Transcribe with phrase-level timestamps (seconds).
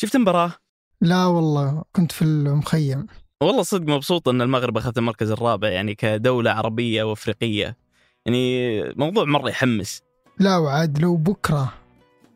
[0.00, 0.52] شفت المباراة؟
[1.00, 3.06] لا والله كنت في المخيم.
[3.42, 7.76] والله صدق مبسوط إن المغرب اخذت المركز الرابع يعني كدولة عربية وأفريقية.
[8.26, 10.02] يعني موضوع مرة يحمس.
[10.38, 11.72] لا وعاد لو بكرة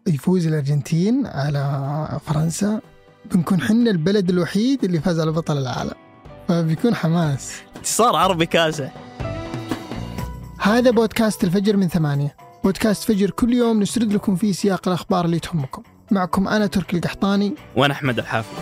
[0.07, 2.81] يفوز الأرجنتين على فرنسا
[3.33, 5.95] بنكون حنا البلد الوحيد اللي فاز على بطل العالم.
[6.49, 7.63] فبيكون حماس.
[7.77, 8.93] انتصار عربي كاسح
[10.59, 12.37] هذا بودكاست الفجر من ثمانية.
[12.65, 15.83] بودكاست فجر كل يوم نسرد لكم فيه سياق الأخبار اللي تهمكم.
[16.13, 17.55] معكم أنا تركي القحطاني.
[17.77, 18.59] وأنا أحمد الحافظ.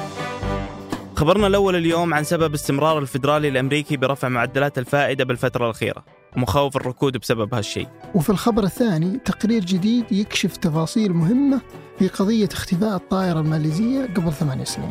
[1.17, 6.05] خبرنا الأول اليوم عن سبب استمرار الفدرالي الأمريكي برفع معدلات الفائدة بالفترة الأخيرة
[6.37, 7.89] ومخاوف الركود بسبب هالشيء.
[8.15, 11.61] وفي الخبر الثاني تقرير جديد يكشف تفاصيل مهمة
[11.99, 14.91] في قضية اختفاء الطائرة الماليزية قبل ثمانية سنين.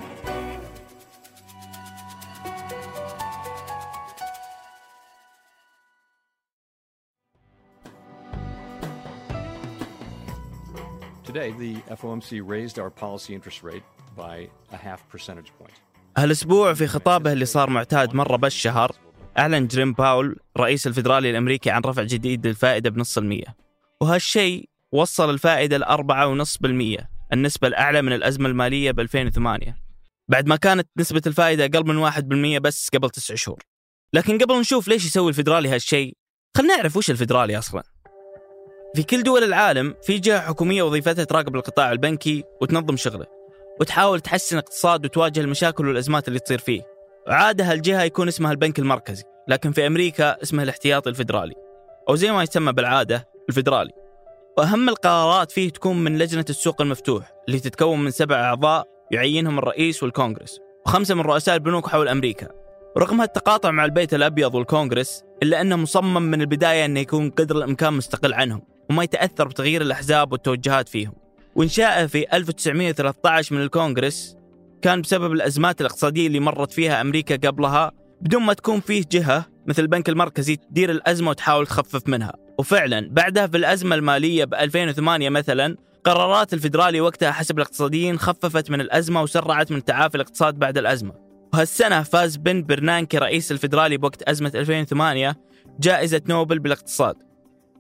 [11.29, 13.83] Today, the FOMC raised our policy interest rate
[14.17, 14.35] by
[14.71, 15.73] a half percentage point.
[16.17, 18.91] هالأسبوع في خطابه اللي صار معتاد مرة بالشهر
[19.37, 23.55] أعلن جريم باول رئيس الفدرالي الأمريكي عن رفع جديد للفائدة بنص المية.
[24.01, 29.77] وهالشيء وصل الفائدة ل 4.5% النسبة الأعلى من الأزمة المالية ب 2008
[30.27, 32.11] بعد ما كانت نسبة الفائدة أقل من
[32.57, 33.63] 1% بس قبل تسع شهور.
[34.13, 36.17] لكن قبل نشوف ليش يسوي الفدرالي هالشيء
[36.57, 37.84] خلينا نعرف وش الفدرالي أصلا.
[38.95, 43.26] في كل دول العالم في جهة حكومية وظيفتها تراقب القطاع البنكي وتنظم شغله
[43.79, 46.82] وتحاول تحسن اقتصاد وتواجه المشاكل والأزمات اللي تصير فيه.
[47.27, 51.55] عادة هالجهة يكون اسمها البنك المركزي، لكن في أمريكا اسمه الاحتياطي الفدرالي
[52.10, 53.91] أو زي ما يسمى بالعادة الفدرالي.
[54.57, 60.04] وأهم القرارات فيه تكون من لجنة السوق المفتوح اللي تتكون من سبع أعضاء يعينهم الرئيس
[60.04, 62.48] والكونغرس، وخمسة من رؤساء البنوك حول أمريكا.
[62.95, 67.94] ورغم هالتقاطع مع البيت الأبيض والكونغرس إلا أنه مصمم من البداية أنه يكون قدر الإمكان
[67.94, 71.13] مستقل عنهم وما يتأثر بتغيير الأحزاب والتوجهات فيهم.
[71.56, 74.35] وإنشائه في 1913 من الكونغرس
[74.81, 77.91] كان بسبب الأزمات الاقتصادية اللي مرت فيها أمريكا قبلها
[78.22, 82.33] بدون ما تكون فيه جهة مثل البنك المركزي تدير الأزمة وتحاول تخفف منها.
[82.59, 88.81] وفعلا بعدها في الأزمة المالية ب 2008 مثلا قرارات الفدرالي وقتها حسب الاقتصاديين خففت من
[88.81, 91.13] الأزمة وسرعت من تعافي الاقتصاد بعد الأزمة.
[91.53, 95.35] وهالسنة فاز بن برنانكي رئيس الفدرالي بوقت أزمة 2008
[95.79, 97.28] جائزة نوبل بالاقتصاد.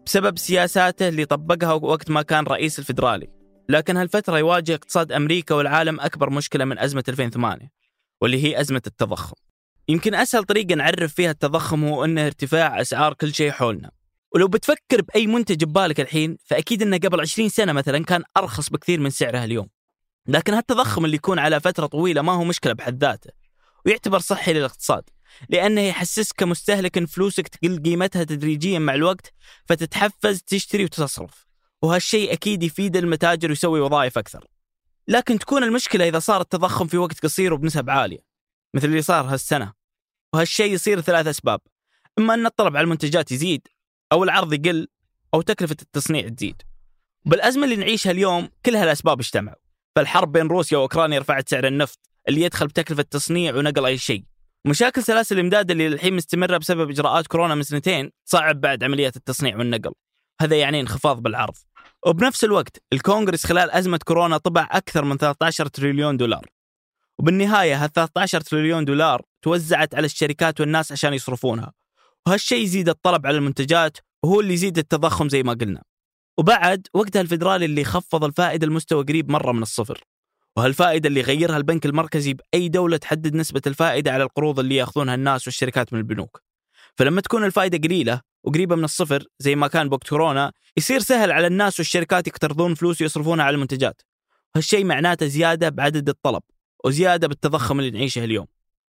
[0.09, 3.27] بسبب سياساته اللي طبقها وقت ما كان رئيس الفدرالي.
[3.69, 7.71] لكن هالفترة يواجه اقتصاد أمريكا والعالم أكبر مشكلة من أزمة 2008
[8.21, 9.35] واللي هي أزمة التضخم.
[9.87, 13.91] يمكن أسهل طريقة نعرف فيها التضخم هو أنه ارتفاع أسعار كل شيء حولنا.
[14.35, 18.99] ولو بتفكر بأي منتج ببالك الحين فأكيد أنه قبل 20 سنة مثلا كان أرخص بكثير
[18.99, 19.67] من سعره اليوم.
[20.27, 23.31] لكن هالتضخم اللي يكون على فترة طويلة ما هو مشكلة بحد ذاته
[23.85, 25.03] ويعتبر صحي للاقتصاد.
[25.49, 29.33] لأنه يحسسك كمستهلك أن فلوسك تقل قيمتها تدريجيا مع الوقت
[29.65, 31.49] فتتحفز تشتري وتصرف
[31.81, 34.47] وهالشيء أكيد يفيد المتاجر ويسوي وظائف أكثر.
[35.07, 38.19] لكن تكون المشكلة إذا صار التضخم في وقت قصير وبنسب عالية
[38.73, 39.73] مثل اللي صار هالسنة.
[40.33, 41.61] وهالشيء يصير ثلاث أسباب.
[42.19, 43.67] إما أن الطلب على المنتجات يزيد
[44.11, 44.87] أو العرض يقل
[45.33, 46.61] أو تكلفة التصنيع تزيد.
[47.25, 49.57] بالأزمة اللي نعيشها اليوم كل هالأسباب اجتمعوا.
[49.95, 54.23] فالحرب بين روسيا وأوكرانيا رفعت سعر النفط اللي يدخل بتكلفة تصنيع ونقل أي شيء.
[54.65, 59.57] مشاكل سلاسل الإمداد اللي الحين مستمرة بسبب إجراءات كورونا من سنتين تصعب بعد عمليات التصنيع
[59.57, 59.93] والنقل.
[60.41, 61.55] هذا يعني انخفاض بالعرض.
[62.07, 66.45] وبنفس الوقت الكونغرس خلال أزمة كورونا طبع أكثر من 13 تريليون دولار.
[67.19, 71.73] وبالنهاية هال 13 تريليون دولار توزعت على الشركات والناس عشان يصرفونها.
[72.27, 75.83] وهالشيء يزيد الطلب على المنتجات وهو اللي يزيد التضخم زي ما قلنا.
[76.37, 80.03] وبعد وقتها الفدرالي اللي خفض الفائدة المستوى قريب مرة من الصفر.
[80.57, 85.47] وهالفائدة اللي غيرها البنك المركزي بأي دولة تحدد نسبة الفائدة على القروض اللي يأخذونها الناس
[85.47, 86.41] والشركات من البنوك.
[86.95, 91.47] فلما تكون الفائدة قليلة وقريبة من الصفر زي ما كان بوقت كورونا يصير سهل على
[91.47, 94.01] الناس والشركات يقترضون فلوس ويصرفونها على المنتجات.
[94.55, 96.41] هالشيء معناته زيادة بعدد الطلب
[96.85, 98.47] وزيادة بالتضخم اللي نعيشه اليوم.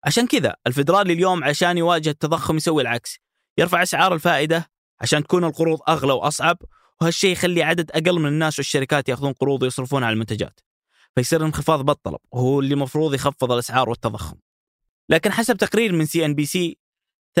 [0.04, 3.18] عشان كذا الفدرالي اليوم عشان يواجه التضخم يسوي العكس.
[3.58, 4.70] يرفع أسعار الفائدة
[5.00, 6.58] عشان تكون القروض أغلى وأصعب
[7.00, 10.60] وهالشيء يخلي عدد أقل من الناس والشركات يأخذون قروض ويصرفونها على المنتجات.
[11.14, 14.36] فيصير انخفاض بالطلب وهو اللي مفروض يخفض الأسعار والتضخم
[15.08, 16.78] لكن حسب تقرير من CNBC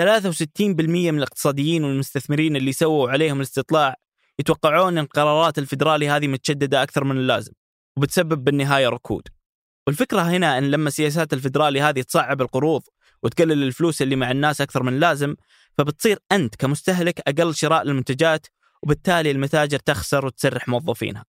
[0.88, 3.96] من الاقتصاديين والمستثمرين اللي سووا عليهم الاستطلاع
[4.38, 7.52] يتوقعون إن قرارات الفدرالي هذه متشددة أكثر من اللازم
[7.96, 9.28] وبتسبب بالنهاية ركود.
[9.86, 12.82] والفكرة هنا إن لما سياسات الفدرالي هذه تصعب القروض
[13.22, 15.34] وتقلل الفلوس اللي مع الناس أكثر من اللازم
[15.78, 18.46] فبتصير أنت كمستهلك أقل شراء للمنتجات
[18.82, 21.24] وبالتالي المتاجر تخسر وتسرح موظفينها.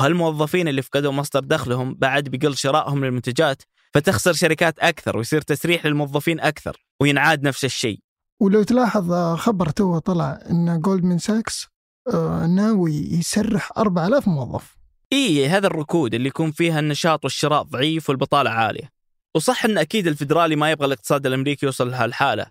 [0.00, 3.62] وهالموظفين اللي فقدوا مصدر دخلهم بعد بقل شرائهم للمنتجات
[3.94, 7.98] فتخسر شركات أكثر ويصير تسريح للموظفين أكثر وينعاد نفس الشيء.
[8.40, 11.66] ولو تلاحظ آه، خبر تو طلع إن جولدمان ساكس
[12.14, 14.76] آه، ناوي يسرح 4000 موظف.
[15.12, 18.90] إي هذا الركود اللي يكون فيها النشاط والشراء ضعيف والبطالة عالية.
[19.34, 22.46] وصح أن أكيد الفدرالي ما يبغى الاقتصاد الأمريكي يوصل لهالحالة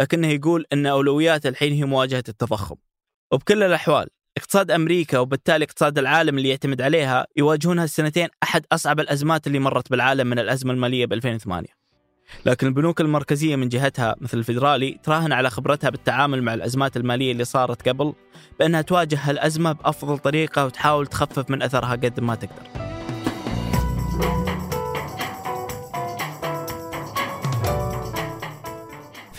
[0.00, 2.76] لكنه يقول أن أولوياته الحين هي مواجهة التضخم.
[3.32, 9.46] وبكل الأحوال اقتصاد أمريكا وبالتالي اقتصاد العالم اللي يعتمد عليها يواجهون هالسنتين أحد أصعب الأزمات
[9.46, 11.68] اللي مرت بالعالم من الأزمة المالية ب 2008
[12.46, 17.44] لكن البنوك المركزية من جهتها مثل الفيدرالي تراهن على خبرتها بالتعامل مع الأزمات المالية اللي
[17.44, 18.14] صارت قبل
[18.58, 22.90] بأنها تواجه هالأزمة بأفضل طريقة وتحاول تخفف من أثرها قد ما تقدر.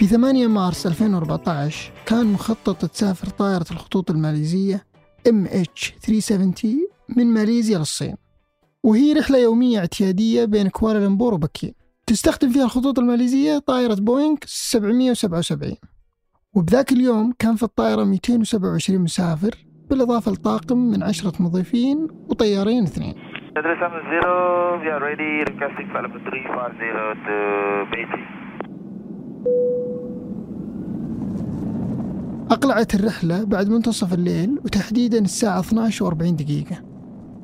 [0.01, 4.83] في 8 مارس 2014 كان مخطط تسافر طائرة الخطوط الماليزية
[5.30, 6.65] MH370
[7.18, 8.15] من ماليزيا للصين.
[8.83, 11.74] وهي رحلة يومية اعتيادية بين كوالالمبور وبكين.
[12.07, 15.77] تستخدم فيها الخطوط الماليزية طائرة بوينغ 777
[16.53, 19.56] وبذاك اليوم كان في الطائرة 227 مسافر
[19.89, 23.15] بالإضافة لطاقم من عشرة مضيفين وطيارين اثنين.
[32.51, 36.83] أقلعت الرحلة بعد منتصف الليل وتحديدا الساعة 12 و40 دقيقة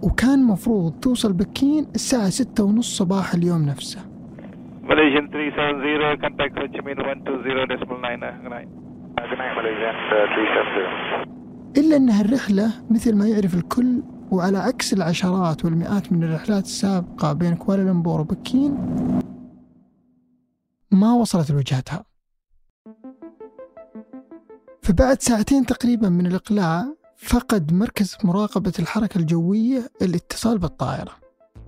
[0.03, 3.99] وكان مفروض توصل بكين الساعة 6 ونص صباح اليوم نفسه
[4.89, 7.83] Malaysian 370, contact Ho Chi Minh 120.9.
[7.89, 8.67] Good night.
[9.29, 11.77] Good night, Malaysian 370.
[11.77, 17.55] إلا أنها الرحلة مثل ما يعرف الكل وعلى عكس العشرات والمئات من الرحلات السابقة بين
[17.55, 18.77] كوالالمبور وبكين
[20.91, 22.03] ما وصلت لوجهتها
[24.87, 26.85] فبعد ساعتين تقريبا من الإقلاع
[27.17, 31.11] فقد مركز مراقبة الحركة الجوية الاتصال بالطائرة.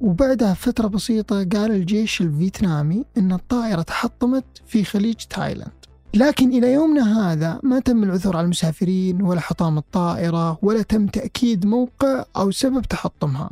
[0.02, 5.72] وبعدها فترة بسيطة قال الجيش الفيتنامي أن الطائرة تحطمت في خليج تايلاند.
[6.14, 11.66] لكن إلى يومنا هذا ما تم العثور على المسافرين ولا حطام الطائرة ولا تم تأكيد
[11.66, 13.50] موقع أو سبب تحطمها.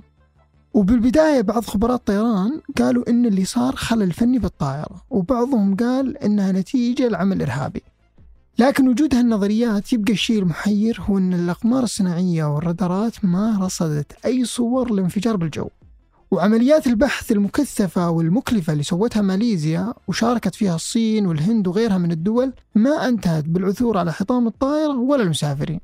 [0.74, 7.08] وبالبداية بعض خبراء الطيران قالوا إن اللي صار خلل فني بالطائرة وبعضهم قال إنها نتيجة
[7.08, 7.84] لعمل إرهابي.
[8.60, 14.92] لكن وجود هالنظريات يبقى الشيء المحير هو أن الأقمار الصناعية والرادارات ما رصدت أي صور
[14.92, 15.70] لانفجار بالجو.
[16.32, 23.08] وعمليات البحث المكثفة والمكلفة اللي سوتها ماليزيا وشاركت فيها الصين والهند وغيرها من الدول ما
[23.08, 25.80] أنتهت بالعثور على حطام الطائرة ولا المسافرين.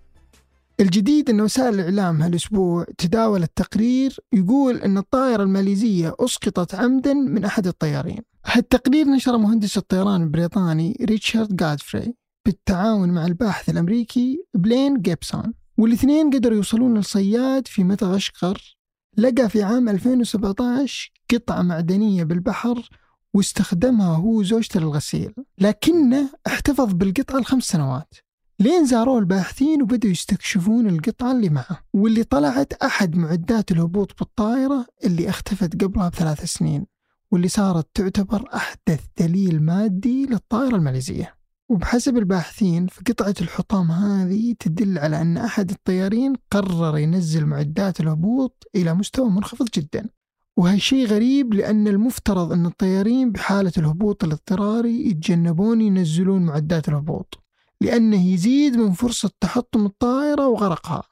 [0.79, 7.67] الجديد أن وسائل الإعلام هالأسبوع تداولت تقرير يقول أن الطائرة الماليزية أسقطت عمدا من أحد
[7.67, 8.21] الطيارين.
[8.45, 16.55] هالتقرير نشر مهندس الطيران البريطاني ريتشارد جادفري بالتعاون مع الباحث الأمريكي بلين جيبسون والاثنين قدروا
[16.55, 18.77] يوصلون للصياد في مدغشقر
[19.17, 22.89] لقى في عام 2017 قطعة معدنية بالبحر
[23.33, 28.15] واستخدمها هو وزوجته للغسيل لكنه احتفظ بالقطعة لخمس سنوات.
[28.59, 35.29] لين زاروه الباحثين وبدأوا يستكشفون القطعة اللي معه واللي طلعت أحد معدات الهبوط بالطائرة اللي
[35.29, 36.85] اختفت قبلها بثلاث سنين
[37.31, 41.35] واللي صارت تعتبر أحدث دليل مادي للطائرة الماليزية.
[41.69, 48.93] وبحسب الباحثين فقطعة الحطام هذه تدل على أن أحد الطيارين قرر ينزل معدات الهبوط إلى
[48.93, 50.09] مستوى منخفض جدا.
[50.57, 57.43] وهالشيء غريب لأن المفترض أن الطيارين بحالة الهبوط الاضطراري يتجنبون ينزلون معدات الهبوط
[57.81, 61.03] لأنه يزيد من فرصة تحطم الطائرة وغرقها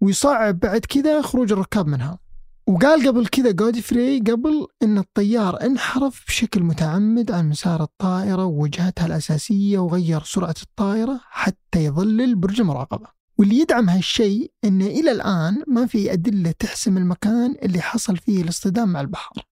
[0.00, 2.18] ويصعب بعد كذا خروج الركاب منها.
[2.68, 9.78] وقال قبل كذا جودفري قبل إن الطيار انحرف بشكل متعمد عن مسار الطائرة ووجهتها الأساسية
[9.78, 13.06] وغير سرعة الطائرة حتى يظلل برج المراقبة
[13.38, 18.88] واللي يدعم هالشيء إنه إلى الآن ما في أدلة تحسم المكان اللي حصل فيه الاصطدام
[18.88, 19.42] مع البحر.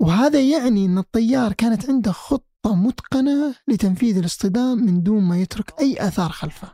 [0.00, 5.96] وهذا يعني إن الطيار كانت عنده خطة متقنة لتنفيذ الاصطدام من دون ما يترك أي
[6.08, 6.68] آثار خلفه.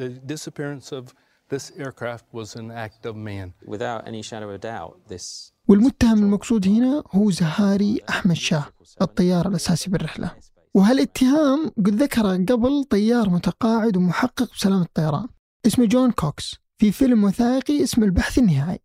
[0.00, 1.12] The disappearance of
[1.50, 3.52] this aircraft was an act of man.
[3.66, 8.64] Without any shadow of a doubt, this والمتهم المقصود هنا هو زهاري أحمد شاه
[9.02, 10.36] الطيار الأساسي بالرحلة.
[10.74, 15.28] وهالاتهام قد ذكره قبل طيار متقاعد ومحقق بسلامة الطيران.
[15.66, 16.56] اسمه جون كوكس.
[16.78, 18.80] في فيلم وثائقي اسمه البحث النهائي.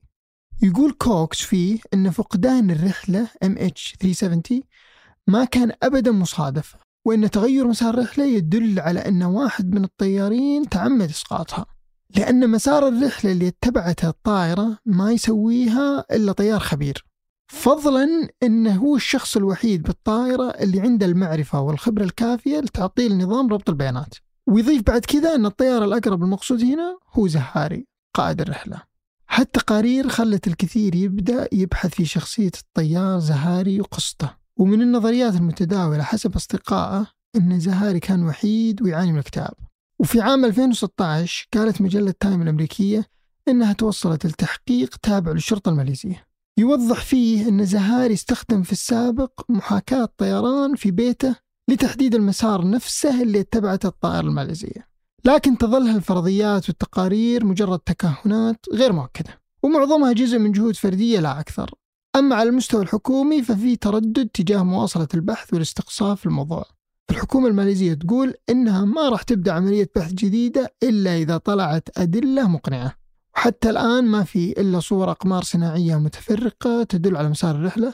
[0.64, 4.64] يقول كوكس فيه أن فقدان الرحلة MH370
[5.28, 11.10] ما كان أبدا مصادفة وأن تغير مسار الرحلة يدل على أن واحد من الطيارين تعمد
[11.10, 11.66] إسقاطها.
[12.16, 17.06] لأن مسار الرحلة اللي اتبعتها الطائرة ما يسويها إلا طيار خبير.
[17.52, 24.16] فضلا أنه هو الشخص الوحيد بالطائرة اللي عنده المعرفة والخبرة الكافية لتعطيل نظام ربط البيانات.
[24.48, 28.82] ويضيف بعد كذا أن الطيار الأقرب المقصود هنا هو زهاري قائد الرحلة.
[29.30, 34.30] هالتقارير خلت الكثير يبدأ يبحث في شخصية الطيار زهاري وقصته.
[34.58, 39.54] ومن النظريات المتداولة حسب أصدقائه أن زهاري كان وحيد ويعاني من الاكتئاب
[40.00, 43.06] وفي عام 2016 قالت مجلة تايم الأمريكية
[43.48, 46.28] أنها توصلت لتحقيق تابع للشرطة الماليزية.
[46.58, 51.36] يوضح فيه أن زهار استخدم في السابق محاكاة طيران في بيته
[51.70, 54.90] لتحديد المسار نفسه اللي اتبعته الطائرة الماليزية.
[55.26, 61.72] لكن تظل هالفرضيات والتقارير مجرد تكهنات غير مؤكدة ومعظمها جزء من جهود فردية لا أكثر.
[62.16, 66.66] أما على المستوى الحكومي ففي تردد تجاه مواصلة البحث والاستقصاء في الموضوع.
[67.12, 72.94] الحكومة الماليزية تقول إنها ما راح تبدأ عملية بحث جديدة إلا إذا طلعت أدلة مقنعة.
[73.36, 77.94] وحتى الآن ما في إلا صور أقمار صناعية متفرقة تدل على مسار الرحلة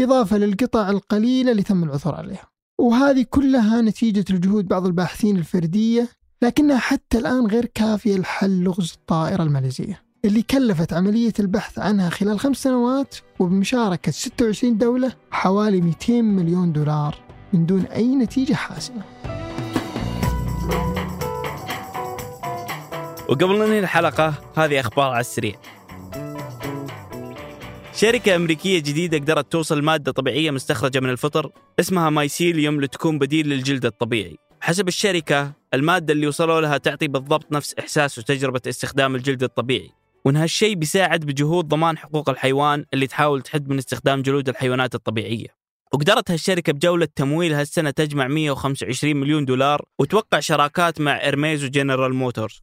[0.00, 2.48] إضافة للقطع القليلة اللي تم العثور عليها.
[2.80, 6.08] وهذه كلها نتيجة لجهود بعض الباحثين الفردية
[6.42, 12.40] لكنها حتى الآن غير كافية لحل لغز الطائرة الماليزية اللي كلفت عملية البحث عنها خلال
[12.40, 17.23] خمس سنوات وبمشاركة 26 دولة حوالي 200 مليون دولار.
[17.54, 19.02] من دون أي نتيجة حاسمة.
[23.28, 25.54] وقبل ننهي الحلقة هذه أخبار على السريع.
[27.94, 33.86] شركة أمريكية جديدة قدرت توصل مادة طبيعية مستخرجة من الفطر اسمها مايسيليوم لتكون بديل للجلد
[33.86, 34.36] الطبيعي.
[34.60, 39.90] حسب الشركة المادة اللي وصلوا لها تعطي بالضبط نفس إحساس وتجربة استخدام الجلد الطبيعي.
[40.24, 45.63] وإن هالشيء بيساعد بجهود ضمان حقوق الحيوان اللي تحاول تحد من استخدام جلود الحيوانات الطبيعية.
[45.92, 52.62] وقدرت هالشركة بجولة تمويل هالسنة تجمع 125 مليون دولار وتوقع شراكات مع إرميز وجنرال موتورز.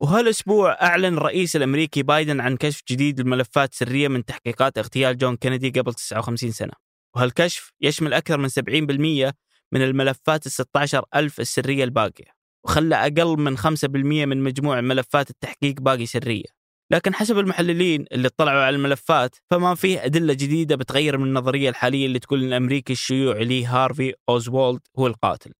[0.00, 5.80] وهالأسبوع أعلن الرئيس الأمريكي بايدن عن كشف جديد لملفات سرية من تحقيقات اغتيال جون كينيدي
[5.80, 6.72] قبل 59 سنة.
[7.16, 9.32] وهالكشف يشمل أكثر من 70%
[9.72, 13.66] من الملفات ال 16 ألف السرية الباقية وخلى أقل من 5%
[14.26, 16.59] من مجموع ملفات التحقيق باقي سرية.
[16.90, 22.06] لكن حسب المحللين اللي اطلعوا على الملفات فما فيه أدلة جديدة بتغير من النظرية الحالية
[22.06, 25.52] اللي تقول الأمريكي الشيوعي لي هارفي أوزوالد هو القاتل.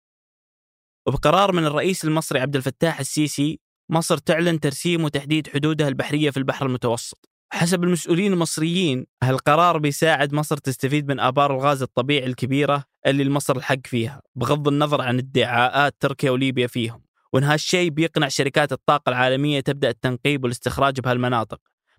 [1.09, 3.59] وبقرار من الرئيس المصري عبد الفتاح السيسي
[3.91, 7.29] مصر تعلن ترسيم وتحديد حدودها البحرية في البحر المتوسط.
[7.53, 13.87] حسب المسؤولين المصريين هالقرار بيساعد مصر تستفيد من آبار الغاز الطبيعي الكبيرة اللي المصر الحق
[13.87, 17.10] فيها بغض النظر عن ادعاءات تركيا وليبيا فيهم.
[17.33, 21.59] وإن هالشيء بيقنع شركات الطاقة العالمية تبدأ التنقيب والاستخراج بهالمناطق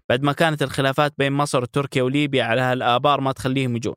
[0.10, 3.96] بعد ما كانت الخلافات بين مصر وتركيا وليبيا على هالآبار ما تخليهم يجون.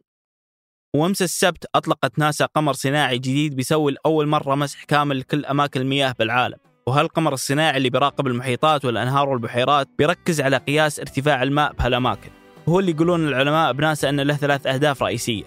[0.96, 6.14] وأمس السبت أطلقت ناسا قمر صناعي جديد بيسوي لأول مرة مسح كامل لكل أماكن المياه
[6.18, 6.56] بالعالم.
[6.86, 12.30] وهالقمر الصناعي اللي بيراقب المحيطات والأنهار والبحيرات بيركز على قياس ارتفاع الماء بهالأماكن.
[12.66, 15.44] وهو اللي يقولون العلماء بناسا ان له ثلاث أهداف رئيسية.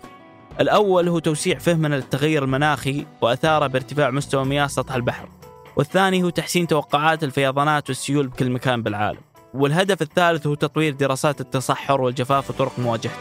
[0.59, 5.29] الأول هو توسيع فهمنا للتغير المناخي وأثاره بارتفاع مستوى مياه سطح البحر.
[5.77, 9.19] والثاني هو تحسين توقعات الفيضانات والسيول بكل مكان بالعالم.
[9.53, 13.15] والهدف الثالث هو تطوير دراسات التصحر والجفاف وطرق مواجهته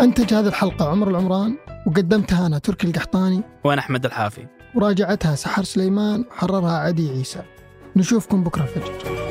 [0.00, 3.42] أنتج هذه الحلقة عمر العمران وقدمتها أنا تركي القحطاني.
[3.64, 4.46] وأنا أحمد الحافي.
[4.74, 7.42] وراجعتها سحر سليمان وحررها عدي عيسى.
[7.96, 9.23] نشوفكم بكرة الفجر.